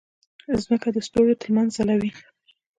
[0.51, 2.11] مځکه د ستورو ترمنځ ځلوي.